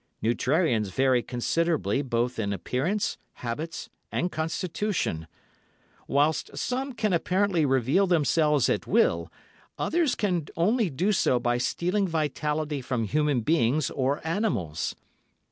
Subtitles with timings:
[0.23, 5.27] Neutrarians vary considerably both in appearance, habits and constitution.
[6.07, 9.31] Whilst some can apparently reveal themselves at will,
[9.77, 14.95] others can only do so by stealing vitality from human beings or animals.